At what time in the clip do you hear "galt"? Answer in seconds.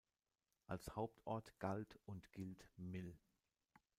1.59-1.99